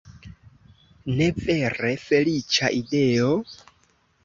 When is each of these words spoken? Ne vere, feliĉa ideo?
Ne 1.19 1.27
vere, 1.41 1.93
feliĉa 2.07 2.73
ideo? 2.81 3.31